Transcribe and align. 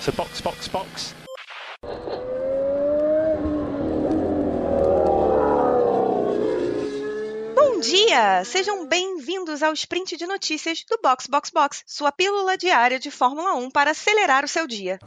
So 0.00 0.12
box, 0.12 0.40
box, 0.40 0.68
box. 0.68 1.14
Dia! 7.82 8.44
Sejam 8.44 8.86
bem-vindos 8.86 9.60
ao 9.60 9.72
sprint 9.72 10.16
de 10.16 10.24
notícias 10.24 10.84
do 10.88 11.00
Box 11.02 11.26
Box 11.26 11.50
Box, 11.50 11.82
sua 11.84 12.12
pílula 12.12 12.56
diária 12.56 12.96
de 12.96 13.10
Fórmula 13.10 13.54
1 13.54 13.72
para 13.72 13.90
acelerar 13.90 14.44
o 14.44 14.48
seu 14.48 14.68
dia. 14.68 15.00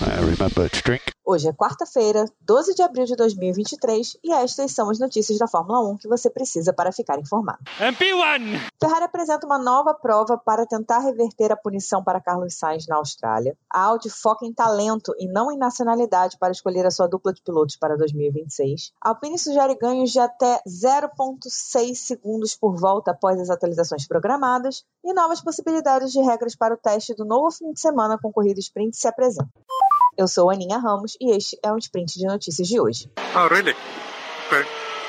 Hoje 1.27 1.47
é 1.47 1.53
quarta-feira, 1.53 2.25
12 2.41 2.75
de 2.75 2.83
abril 2.83 3.05
de 3.05 3.15
2023, 3.15 4.17
e 4.23 4.31
estas 4.31 4.71
são 4.73 4.91
as 4.91 4.99
notícias 4.99 5.39
da 5.39 5.47
Fórmula 5.47 5.79
1 5.89 5.97
que 5.97 6.07
você 6.07 6.29
precisa 6.29 6.71
para 6.71 6.91
ficar 6.91 7.17
informado. 7.17 7.57
MP1! 7.79 8.69
Ferrari 8.79 9.05
apresenta 9.05 9.47
uma 9.47 9.57
nova 9.57 9.93
prova 9.93 10.37
para 10.37 10.67
tentar 10.67 10.99
reverter 10.99 11.51
a 11.51 11.55
punição 11.55 12.03
para 12.03 12.21
Carlos 12.21 12.53
Sainz 12.53 12.85
na 12.85 12.97
Austrália. 12.97 13.57
A 13.73 13.85
Audi 13.85 14.07
foca 14.07 14.45
em 14.45 14.53
talento 14.53 15.15
e 15.17 15.27
não 15.27 15.51
em 15.51 15.57
nacionalidade 15.57 16.37
para 16.37 16.51
escolher 16.51 16.85
a 16.85 16.91
sua 16.91 17.07
dupla 17.07 17.33
de 17.33 17.41
pilotos 17.41 17.75
para 17.75 17.97
2026. 17.97 18.91
A 19.01 19.09
Alpine 19.09 19.39
sugere 19.39 19.73
ganhos 19.75 20.11
de 20.11 20.19
até 20.19 20.61
0,6 20.67 21.95
segundos 21.95 22.55
por 22.55 22.64
volta 22.73 23.11
após 23.11 23.39
as 23.39 23.49
atualizações 23.49 24.07
programadas 24.07 24.83
e 25.03 25.13
novas 25.13 25.41
possibilidades 25.41 26.11
de 26.11 26.21
regras 26.21 26.55
para 26.55 26.73
o 26.73 26.77
teste 26.77 27.13
do 27.13 27.25
novo 27.25 27.51
fim 27.51 27.73
de 27.73 27.79
semana 27.79 28.17
com 28.21 28.31
corrida 28.31 28.59
sprint 28.59 28.95
se 28.95 29.07
apresentam. 29.07 29.49
Eu 30.17 30.27
sou 30.27 30.49
Aninha 30.49 30.77
Ramos 30.77 31.17
e 31.19 31.35
este 31.35 31.59
é 31.61 31.71
o 31.71 31.77
sprint 31.77 32.17
de 32.17 32.25
notícias 32.25 32.67
de 32.67 32.79
hoje. 32.79 33.11
Oh, 33.35 33.47
really? 33.47 33.75
Okay. 34.47 34.63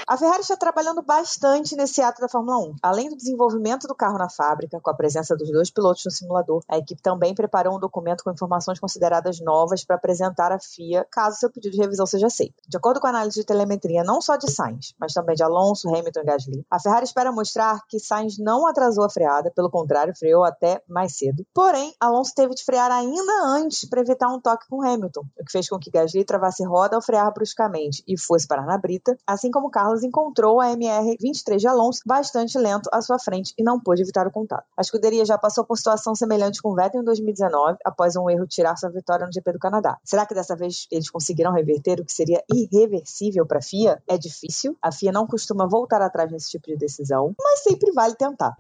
A 0.09 0.17
Ferrari 0.17 0.43
está 0.43 0.57
trabalhando 0.57 1.03
bastante 1.03 1.75
nesse 1.75 2.01
ato 2.01 2.21
da 2.21 2.29
Fórmula 2.29 2.59
1. 2.59 2.77
Além 2.81 3.09
do 3.09 3.17
desenvolvimento 3.17 3.89
do 3.89 3.95
carro 3.95 4.17
na 4.17 4.31
fábrica, 4.31 4.81
com 4.81 4.89
a 4.89 4.95
presença 4.95 5.35
dos 5.35 5.51
dois 5.51 5.69
pilotos 5.69 6.05
no 6.05 6.13
simulador, 6.13 6.63
a 6.69 6.79
equipe 6.79 7.03
também 7.03 7.35
preparou 7.35 7.77
um 7.77 7.81
documento 7.81 8.23
com 8.23 8.31
informações 8.31 8.79
consideradas 8.79 9.41
novas 9.41 9.85
para 9.85 9.97
apresentar 9.97 10.53
à 10.53 10.61
FIA 10.61 11.05
caso 11.11 11.41
seu 11.41 11.51
pedido 11.51 11.73
de 11.73 11.81
revisão 11.81 12.07
seja 12.07 12.29
aceito. 12.29 12.55
De 12.69 12.77
acordo 12.77 13.01
com 13.01 13.09
a 13.09 13.11
análise 13.11 13.41
de 13.41 13.45
telemetria 13.45 14.05
não 14.05 14.21
só 14.21 14.37
de 14.37 14.49
Sainz, 14.49 14.95
mas 14.97 15.13
também 15.13 15.35
de 15.35 15.43
Alonso, 15.43 15.89
Hamilton 15.89 16.21
e 16.21 16.25
Gasly, 16.25 16.67
a 16.71 16.79
Ferrari 16.79 17.05
espera 17.05 17.33
mostrar 17.33 17.81
que 17.89 17.99
Sainz 17.99 18.39
não 18.39 18.65
atrasou 18.65 19.03
a 19.03 19.11
freada, 19.11 19.51
pelo 19.57 19.69
contrário, 19.69 20.15
freou 20.17 20.45
até 20.45 20.81
mais 20.89 21.17
cedo. 21.17 21.45
Porém, 21.53 21.93
Alonso 21.99 22.33
teve 22.33 22.55
de 22.55 22.65
frear 22.65 22.93
ainda 22.93 23.45
antes 23.45 23.89
para 23.89 24.03
evitar 24.03 24.29
um 24.29 24.41
toque 24.41 24.69
com 24.69 24.87
Hamilton, 24.87 25.25
o 25.37 25.45
que 25.45 25.51
fez 25.51 25.69
com 25.69 25.81
que 25.81 25.91
Gasly 25.91 26.25
travasse 26.25 26.65
roda 26.65 26.95
ao 26.95 27.03
frear 27.03 27.35
bruscamente 27.35 28.05
e 28.07 28.17
fosse 28.17 28.47
parar 28.47 28.67
na 28.67 28.79
brita, 28.79 29.19
assim 29.27 29.51
como 29.51 29.69
Carlos 29.69 29.96
encontrou 30.03 30.61
a 30.61 30.69
MR23 30.69 31.57
de 31.57 31.67
Alonso 31.67 32.01
bastante 32.07 32.59
lento 32.59 32.89
à 32.93 33.01
sua 33.01 33.19
frente 33.19 33.53
e 33.59 33.63
não 33.63 33.81
pôde 33.81 34.03
evitar 34.03 34.27
o 34.27 34.31
contato. 34.31 34.65
A 34.77 34.81
escuderia 34.81 35.25
já 35.25 35.39
passou 35.39 35.65
por 35.65 35.77
situação 35.77 36.15
semelhante 36.15 36.61
com 36.63 36.75
Vettel 36.75 37.03
em 37.03 37.05
2019, 37.05 37.79
após 37.85 38.17
um 38.17 38.29
erro 38.29 38.47
tirar 38.47 38.77
sua 38.77 38.91
vitória 38.91 39.27
no 39.27 39.33
GP 39.33 39.53
do 39.53 39.59
Canadá. 39.59 39.99
Será 40.05 40.27
que 40.27 40.35
dessa 40.35 40.57
vez 40.57 40.87
eles 40.91 41.11
conseguiram 41.11 41.53
reverter 41.53 42.01
o 42.01 42.05
que 42.05 42.13
seria 42.13 42.43
irreversível 42.53 43.47
para 43.47 43.59
a 43.59 43.63
FIA? 43.63 44.03
É 44.09 44.17
difícil. 44.19 44.77
A 44.83 44.93
FIA 44.93 45.13
não 45.13 45.27
costuma 45.27 45.67
voltar 45.67 46.03
atrás 46.03 46.31
nesse 46.31 46.51
tipo 46.51 46.67
de 46.67 46.77
decisão, 46.77 47.35
mas 47.39 47.63
sempre 47.63 47.93
vale 47.93 48.15
tentar. 48.15 48.57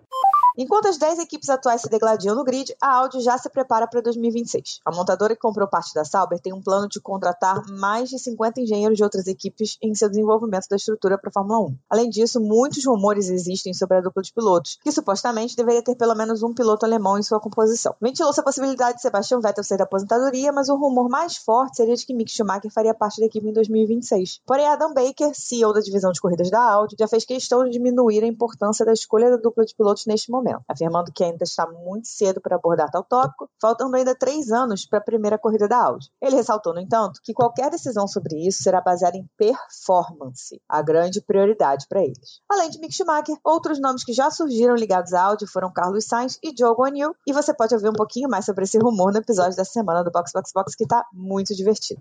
Enquanto 0.58 0.88
as 0.88 0.96
10 0.96 1.18
equipes 1.18 1.50
atuais 1.50 1.82
se 1.82 1.88
degladiam 1.90 2.34
no 2.34 2.42
grid, 2.42 2.74
a 2.80 2.96
Audi 2.96 3.20
já 3.20 3.36
se 3.36 3.46
prepara 3.50 3.86
para 3.86 4.00
2026. 4.00 4.80
A 4.86 4.90
montadora 4.90 5.34
que 5.34 5.40
comprou 5.40 5.68
parte 5.68 5.92
da 5.92 6.02
Sauber 6.02 6.40
tem 6.40 6.50
um 6.50 6.62
plano 6.62 6.88
de 6.88 6.98
contratar 6.98 7.62
mais 7.68 8.08
de 8.08 8.18
50 8.18 8.62
engenheiros 8.62 8.96
de 8.96 9.04
outras 9.04 9.26
equipes 9.26 9.76
em 9.82 9.94
seu 9.94 10.08
desenvolvimento 10.08 10.66
da 10.70 10.76
estrutura 10.76 11.18
para 11.18 11.28
a 11.28 11.32
Fórmula 11.32 11.60
1. 11.68 11.76
Além 11.90 12.08
disso, 12.08 12.40
muitos 12.40 12.86
rumores 12.86 13.28
existem 13.28 13.74
sobre 13.74 13.98
a 13.98 14.00
dupla 14.00 14.22
de 14.22 14.32
pilotos, 14.32 14.78
que 14.82 14.90
supostamente 14.90 15.54
deveria 15.54 15.82
ter 15.82 15.94
pelo 15.94 16.14
menos 16.14 16.42
um 16.42 16.54
piloto 16.54 16.86
alemão 16.86 17.18
em 17.18 17.22
sua 17.22 17.38
composição. 17.38 17.94
Ventilou-se 18.00 18.40
a 18.40 18.42
possibilidade 18.42 18.96
de 18.96 19.02
Sebastian 19.02 19.40
Vettel 19.40 19.62
ser 19.62 19.76
da 19.76 19.84
aposentadoria, 19.84 20.52
mas 20.52 20.70
o 20.70 20.76
rumor 20.76 21.10
mais 21.10 21.36
forte 21.36 21.76
seria 21.76 21.94
de 21.94 22.06
que 22.06 22.14
Mick 22.14 22.32
Schumacher 22.32 22.72
faria 22.72 22.94
parte 22.94 23.20
da 23.20 23.26
equipe 23.26 23.46
em 23.46 23.52
2026. 23.52 24.40
Porém, 24.46 24.66
Adam 24.66 24.94
Baker, 24.94 25.32
CEO 25.34 25.74
da 25.74 25.80
divisão 25.80 26.12
de 26.12 26.20
corridas 26.20 26.50
da 26.50 26.62
Audi, 26.62 26.96
já 26.98 27.06
fez 27.06 27.26
questão 27.26 27.62
de 27.62 27.72
diminuir 27.72 28.24
a 28.24 28.26
importância 28.26 28.86
da 28.86 28.94
escolha 28.94 29.30
da 29.30 29.36
dupla 29.36 29.62
de 29.66 29.74
pilotos 29.74 30.06
neste 30.06 30.30
momento 30.30 30.45
afirmando 30.68 31.12
que 31.12 31.24
ainda 31.24 31.44
está 31.44 31.66
muito 31.66 32.08
cedo 32.08 32.40
para 32.40 32.56
abordar 32.56 32.90
tal 32.90 33.04
tópico, 33.04 33.48
faltando 33.60 33.96
ainda 33.96 34.14
três 34.14 34.50
anos 34.50 34.86
para 34.86 34.98
a 34.98 35.02
primeira 35.02 35.38
corrida 35.38 35.66
da 35.66 35.76
Audi. 35.76 36.10
Ele 36.20 36.36
ressaltou, 36.36 36.74
no 36.74 36.80
entanto, 36.80 37.20
que 37.22 37.34
qualquer 37.34 37.70
decisão 37.70 38.06
sobre 38.06 38.46
isso 38.46 38.62
será 38.62 38.80
baseada 38.80 39.16
em 39.16 39.28
performance, 39.36 40.60
a 40.68 40.82
grande 40.82 41.20
prioridade 41.20 41.86
para 41.88 42.02
eles. 42.02 42.40
Além 42.48 42.70
de 42.70 42.78
Mick 42.78 42.94
Schumacher, 42.94 43.36
outros 43.44 43.80
nomes 43.80 44.04
que 44.04 44.12
já 44.12 44.30
surgiram 44.30 44.74
ligados 44.74 45.12
à 45.12 45.22
Audi 45.22 45.46
foram 45.46 45.72
Carlos 45.72 46.04
Sainz 46.06 46.38
e 46.42 46.54
Joe 46.56 46.74
Guanyu, 46.74 47.14
e 47.26 47.32
você 47.32 47.52
pode 47.52 47.74
ouvir 47.74 47.88
um 47.88 47.94
pouquinho 47.94 48.28
mais 48.28 48.44
sobre 48.44 48.64
esse 48.64 48.78
rumor 48.78 49.12
no 49.12 49.18
episódio 49.18 49.56
da 49.56 49.64
semana 49.64 50.04
do 50.04 50.10
Box 50.10 50.32
Box 50.32 50.52
Box, 50.54 50.76
que 50.76 50.84
está 50.84 51.04
muito 51.12 51.54
divertido. 51.54 52.00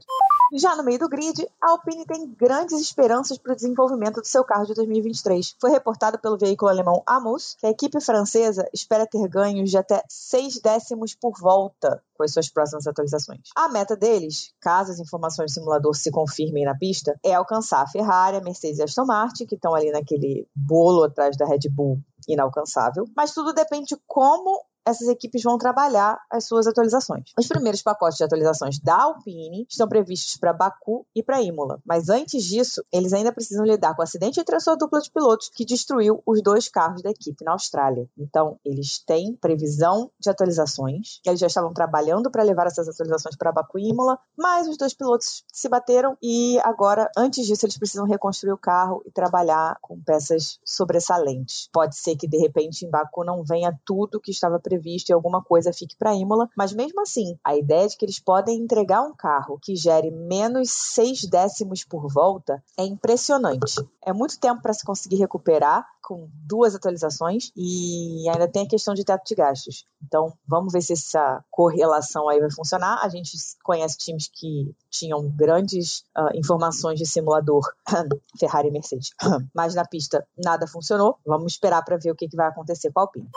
Já 0.53 0.75
no 0.75 0.83
meio 0.83 1.00
do 1.00 1.09
grid, 1.09 1.47
a 1.62 1.72
Alpine 1.72 2.06
tem 2.06 2.31
grandes 2.31 2.79
esperanças 2.79 3.38
para 3.38 3.53
o 3.53 3.56
desenvolvimento 3.56 4.22
do 4.22 4.27
seu 4.27 4.44
carro 4.44 4.66
de 4.66 4.75
2023. 4.75 5.56
Foi 5.59 5.72
reportado 5.72 6.19
pelo 6.19 6.38
veículo 6.38 6.69
alemão 6.69 7.01
Amus 7.06 7.56
que 7.59 7.66
a 7.66 7.72
equipe 7.72 8.00
francesa 8.00 8.34
espera 8.73 9.07
ter 9.07 9.28
ganhos 9.28 9.69
de 9.69 9.78
até 9.78 10.03
6 10.09 10.59
décimos 10.62 11.16
por 11.16 11.34
volta 11.40 12.01
com 12.16 12.23
as 12.23 12.34
suas 12.34 12.50
próximas 12.50 12.88
atualizações. 12.88 13.41
A 13.56 13.69
meta 13.69 13.96
deles, 13.96 14.53
caso 14.62 14.91
as 14.91 15.00
informações 15.00 15.51
do 15.51 15.53
simulador 15.56 15.94
se 15.96 16.12
confirmem 16.12 16.66
na 16.66 16.75
pista, 16.75 17.18
é 17.24 17.34
alcançar 17.34 17.81
a 17.81 17.88
Ferrari, 17.88 18.38
a 18.38 18.41
Mercedes 18.41 18.79
e 18.79 18.81
a 18.81 18.85
Aston 18.85 19.06
Martin, 19.06 19.45
que 19.45 19.56
estão 19.56 19.74
ali 19.74 19.91
naquele 19.91 20.47
bolo 20.56 21.03
atrás 21.03 21.38
da 21.38 21.45
Red 21.45 21.69
Bull 21.72 22.00
inalcançável. 22.28 23.06
Mas 23.16 23.34
tudo 23.34 23.53
depende 23.53 23.95
de 23.95 23.97
como 24.07 24.62
essas 24.85 25.07
equipes 25.07 25.41
vão 25.41 25.57
trabalhar 25.57 26.19
as 26.29 26.46
suas 26.46 26.68
atualizações. 26.68 27.31
Os 27.38 27.47
primeiros 27.47 27.81
pacotes 27.81 28.18
de 28.18 28.23
atualizações 28.23 28.79
da 28.79 28.96
Alpine 29.01 29.66
estão 29.68 29.88
previstos 29.88 30.38
para 30.38 30.53
Baku 30.53 31.06
e 31.16 31.23
para 31.23 31.41
Imola, 31.41 31.81
mas 31.84 32.09
antes 32.09 32.44
disso, 32.44 32.84
eles 32.91 33.12
ainda 33.12 33.34
precisam 33.34 33.66
lidar 33.66 33.95
com 33.95 34.01
o 34.01 34.03
acidente 34.03 34.40
entre 34.40 34.56
a 34.56 34.59
sua 34.59 34.75
dupla 34.75 35.01
de 35.01 35.12
pilotos 35.12 35.50
que 35.50 35.66
destruiu 35.66 36.22
os 36.25 36.41
dois 36.41 36.69
carros 36.69 37.01
da 37.01 37.09
equipe 37.09 37.44
na 37.44 37.53
Austrália. 37.53 38.07
Então, 38.18 38.59
eles 38.63 39.00
têm 39.00 39.35
previsão 39.35 40.12
de 40.19 40.29
atualizações, 40.29 41.19
eles 41.25 41.40
já 41.40 41.47
estavam 41.47 41.74
trabalhando 41.74 42.29
para 42.29 42.44
levar 42.44 42.68
essas 42.68 42.88
atualizações 42.88 43.35
para 43.35 43.51
Baku 43.51 43.79
e 43.79 43.90
Imola, 43.90 44.19
mas 44.38 44.68
os 44.68 44.78
dois 44.78 44.94
pilotos 44.94 45.44
se 45.51 45.68
bateram 45.68 46.16
e 46.22 46.59
agora, 46.59 47.09
antes 47.18 47.45
disso, 47.45 47.66
eles 47.66 47.78
precisam 47.78 48.06
reconstruir 48.06 48.53
o 48.53 48.57
carro 48.57 49.01
e 49.06 49.12
trabalhar 49.12 49.78
com 49.81 50.00
peças 50.01 50.59
sobressalentes. 50.63 51.69
Pode 51.74 51.97
ser 51.97 52.16
que 52.16 52.28
de 52.28 52.38
repente 52.38 52.85
em 52.85 52.90
Baku 52.90 53.24
não 53.24 53.44
venha 53.44 53.78
tudo 53.85 54.19
que 54.19 54.31
estava 54.31 54.59
previsto 54.59 54.75
previsto 54.75 55.09
e 55.09 55.13
alguma 55.13 55.41
coisa 55.41 55.72
fique 55.72 55.96
para 55.96 56.13
Imola, 56.13 56.50
mas 56.56 56.74
mesmo 56.74 57.02
assim, 57.02 57.38
a 57.44 57.56
ideia 57.56 57.88
de 57.88 57.97
que 57.97 58.06
eles 58.06 58.19
podem 58.19 58.59
entregar 58.59 59.02
um 59.02 59.13
carro 59.16 59.58
que 59.62 59.75
gere 59.75 60.12
menos 60.12 60.69
6 60.94 61.30
décimos 61.30 61.84
por 61.84 62.12
volta 62.12 62.62
é 62.78 62.84
impressionante. 62.84 63.75
É 64.06 64.12
muito 64.12 64.40
tempo 64.40 64.62
para 64.62 64.74
se 64.74 64.86
conseguir 64.86 65.16
recuperar 65.16 65.86
com 66.03 66.30
duas 66.31 66.75
atualizações 66.75 67.52
e 67.56 68.30
ainda 68.30 68.47
tem 68.47 68.63
a 68.63 68.69
questão 68.69 68.94
de 68.94 69.03
teto 69.03 69.24
de 69.25 69.34
gastos. 69.34 69.88
Então, 70.03 70.31
vamos 70.47 70.72
ver 70.72 70.81
se 70.81 70.94
essa 70.94 71.44
correlação 71.50 72.30
aí 72.30 72.40
vai 72.40 72.52
funcionar. 72.52 73.00
A 73.02 73.09
gente 73.09 73.31
conhece 73.63 73.97
times 73.97 74.30
que 74.31 74.75
tinham 74.92 75.28
grandes 75.36 76.02
uh, 76.16 76.38
informações 76.38 77.00
de 77.00 77.07
simulador, 77.07 77.63
Ferrari 78.40 78.68
e 78.68 78.72
Mercedes, 78.72 79.09
mas 79.56 79.74
na 79.74 79.84
pista 79.84 80.28
nada 80.38 80.68
funcionou. 80.68 81.18
Vamos 81.25 81.53
esperar 81.53 81.84
para 81.84 81.97
ver 81.97 82.12
o 82.12 82.16
que, 82.16 82.28
que 82.28 82.38
vai 82.38 82.47
acontecer 82.47 82.92
com 82.92 83.00
a 83.00 83.03
Alpine 83.03 83.30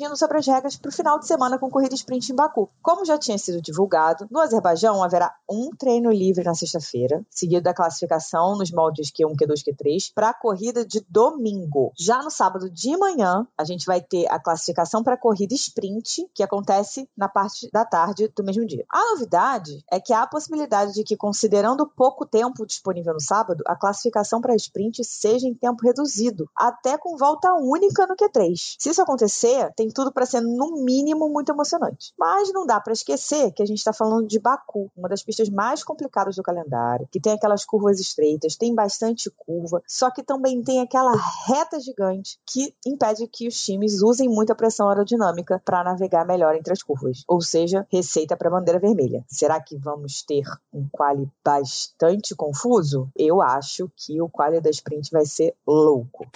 decidindo 0.00 0.16
sobre 0.16 0.38
as 0.38 0.46
regras 0.46 0.76
para 0.76 0.88
o 0.88 0.92
final 0.92 1.18
de 1.18 1.26
semana 1.26 1.58
com 1.58 1.68
corrida 1.68 1.94
sprint 1.94 2.32
em 2.32 2.34
Baku. 2.34 2.70
Como 2.82 3.04
já 3.04 3.18
tinha 3.18 3.36
sido 3.36 3.60
divulgado, 3.60 4.26
no 4.30 4.40
Azerbaijão 4.40 5.02
haverá 5.02 5.34
um 5.48 5.70
treino 5.76 6.10
livre 6.10 6.42
na 6.42 6.54
sexta-feira, 6.54 7.22
seguido 7.30 7.62
da 7.62 7.74
classificação 7.74 8.56
nos 8.56 8.70
moldes 8.70 9.10
Q1, 9.10 9.34
Q2, 9.36 9.62
Q3, 9.62 10.12
para 10.14 10.30
a 10.30 10.34
corrida 10.34 10.86
de 10.86 11.04
domingo. 11.08 11.92
Já 11.98 12.22
no 12.22 12.30
sábado 12.30 12.70
de 12.70 12.96
manhã, 12.96 13.46
a 13.58 13.64
gente 13.64 13.84
vai 13.84 14.00
ter 14.00 14.26
a 14.30 14.40
classificação 14.40 15.02
para 15.02 15.14
a 15.14 15.18
corrida 15.18 15.54
sprint, 15.54 16.26
que 16.34 16.42
acontece 16.42 17.06
na 17.16 17.28
parte 17.28 17.68
da 17.70 17.84
tarde 17.84 18.32
do 18.34 18.44
mesmo 18.44 18.66
dia. 18.66 18.84
A 18.90 19.10
novidade 19.10 19.84
é 19.90 20.00
que 20.00 20.14
há 20.14 20.22
a 20.22 20.26
possibilidade 20.26 20.94
de 20.94 21.04
que, 21.04 21.16
considerando 21.16 21.82
o 21.82 21.88
pouco 21.88 22.24
tempo 22.24 22.64
disponível 22.64 23.12
no 23.12 23.20
sábado, 23.20 23.62
a 23.66 23.76
classificação 23.76 24.40
para 24.40 24.54
a 24.54 24.56
sprint 24.56 25.04
seja 25.04 25.46
em 25.46 25.54
tempo 25.54 25.84
reduzido, 25.84 26.48
até 26.56 26.96
com 26.96 27.18
volta 27.18 27.52
única 27.54 28.06
no 28.06 28.16
Q3. 28.16 28.76
Se 28.78 28.88
isso 28.88 29.02
acontecer, 29.02 29.70
tem 29.76 29.89
tudo 29.92 30.12
para 30.12 30.26
ser, 30.26 30.40
no 30.40 30.82
mínimo, 30.84 31.28
muito 31.28 31.50
emocionante. 31.52 32.12
Mas 32.18 32.52
não 32.52 32.66
dá 32.66 32.80
para 32.80 32.92
esquecer 32.92 33.52
que 33.52 33.62
a 33.62 33.66
gente 33.66 33.78
está 33.78 33.92
falando 33.92 34.26
de 34.26 34.38
Baku, 34.38 34.90
uma 34.96 35.08
das 35.08 35.22
pistas 35.22 35.48
mais 35.48 35.82
complicadas 35.82 36.36
do 36.36 36.42
calendário, 36.42 37.08
que 37.10 37.20
tem 37.20 37.32
aquelas 37.32 37.64
curvas 37.64 38.00
estreitas, 38.00 38.56
tem 38.56 38.74
bastante 38.74 39.30
curva, 39.30 39.82
só 39.86 40.10
que 40.10 40.22
também 40.22 40.62
tem 40.62 40.80
aquela 40.80 41.12
reta 41.46 41.78
gigante 41.80 42.38
que 42.46 42.74
impede 42.86 43.26
que 43.26 43.48
os 43.48 43.60
times 43.60 44.02
usem 44.02 44.28
muita 44.28 44.54
pressão 44.54 44.88
aerodinâmica 44.88 45.60
para 45.64 45.84
navegar 45.84 46.26
melhor 46.26 46.54
entre 46.54 46.72
as 46.72 46.82
curvas. 46.82 47.22
Ou 47.28 47.40
seja, 47.40 47.86
receita 47.90 48.36
para 48.36 48.50
bandeira 48.50 48.78
vermelha. 48.78 49.24
Será 49.28 49.60
que 49.60 49.76
vamos 49.76 50.22
ter 50.22 50.44
um 50.72 50.88
quali 50.90 51.28
bastante 51.44 52.34
confuso? 52.34 53.08
Eu 53.16 53.40
acho 53.40 53.90
que 53.96 54.20
o 54.20 54.28
quali 54.28 54.60
da 54.60 54.70
sprint 54.70 55.10
vai 55.10 55.26
ser 55.26 55.54
louco. 55.66 56.26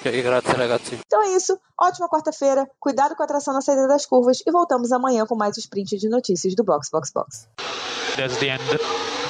Então 1.07 1.23
é 1.23 1.35
isso. 1.35 1.59
Ótima 1.81 2.09
quarta-feira. 2.09 2.71
Cuidado 2.79 3.17
com 3.17 3.23
a 3.23 3.27
tração 3.35 3.53
na 3.53 3.61
saída 3.61 3.89
das 3.89 4.07
curvas 4.07 4.41
e 4.47 4.51
voltamos 4.51 4.93
amanhã 4.93 5.27
com 5.27 5.35
mais 5.35 5.57
sprint 5.59 5.97
de 5.97 6.09
notícias 6.09 6.55
do 6.55 6.63
Box 6.63 6.89
Box 6.91 7.11
Box. 7.13 7.49
That's 8.17 8.37
the 8.39 8.51
end. 8.51 8.63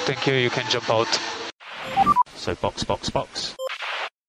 Thank 0.05 0.29
you. 0.29 0.35
You 0.35 0.51
can 0.51 0.63
jump 0.69 0.89
out. 0.91 1.09
So 2.35 2.55
box, 2.61 2.83
box, 2.83 3.09
box. 3.09 3.55